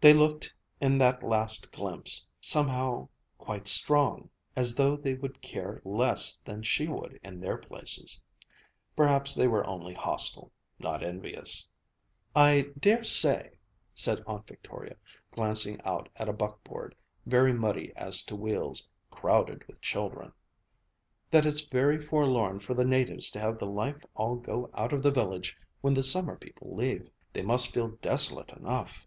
[0.00, 6.36] They looked, in that last glimpse, somehow quite strong, as though they would care less
[6.44, 8.20] than she would in their places.
[8.94, 11.66] Perhaps they were only hostile, not envious.
[12.32, 13.58] "I dare say,"
[13.92, 14.94] said Aunt Victoria,
[15.32, 16.94] glancing out at a buck board,
[17.26, 20.30] very muddy as to wheels, crowded with children,
[21.28, 25.02] "that it's very forlorn for the natives to have the life all go out of
[25.02, 27.10] the village when the summer people leave.
[27.32, 29.04] They must feel desolate enough!"